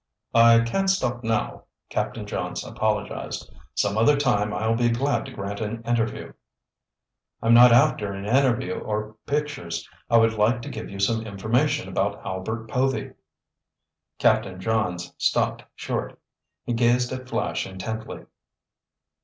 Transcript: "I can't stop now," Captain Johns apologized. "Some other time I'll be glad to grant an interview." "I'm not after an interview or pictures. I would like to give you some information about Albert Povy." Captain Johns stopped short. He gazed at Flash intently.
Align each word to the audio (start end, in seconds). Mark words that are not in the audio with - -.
"I 0.33 0.61
can't 0.61 0.89
stop 0.89 1.23
now," 1.23 1.65
Captain 1.91 2.25
Johns 2.25 2.65
apologized. 2.65 3.53
"Some 3.75 3.99
other 3.99 4.17
time 4.17 4.51
I'll 4.51 4.75
be 4.75 4.89
glad 4.89 5.27
to 5.27 5.31
grant 5.31 5.61
an 5.61 5.83
interview." 5.83 6.33
"I'm 7.39 7.53
not 7.53 7.71
after 7.71 8.11
an 8.11 8.25
interview 8.25 8.79
or 8.79 9.13
pictures. 9.27 9.87
I 10.09 10.17
would 10.17 10.33
like 10.33 10.63
to 10.63 10.69
give 10.71 10.89
you 10.89 10.99
some 10.99 11.21
information 11.27 11.87
about 11.87 12.25
Albert 12.25 12.67
Povy." 12.67 13.11
Captain 14.17 14.59
Johns 14.59 15.13
stopped 15.19 15.65
short. 15.75 16.19
He 16.63 16.73
gazed 16.73 17.11
at 17.13 17.29
Flash 17.29 17.67
intently. 17.67 18.25